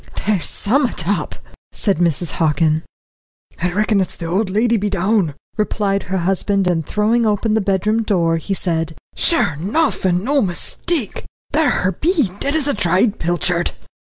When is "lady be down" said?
4.49-5.35